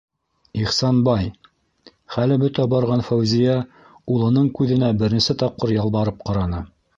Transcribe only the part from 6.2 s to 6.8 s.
ҡараны.